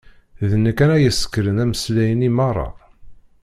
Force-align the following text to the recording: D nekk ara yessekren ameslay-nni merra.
D 0.49 0.51
nekk 0.63 0.79
ara 0.85 1.03
yessekren 1.03 1.61
ameslay-nni 1.63 2.29
merra. 2.37 2.69